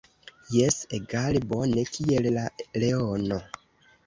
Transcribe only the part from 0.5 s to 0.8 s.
Jes,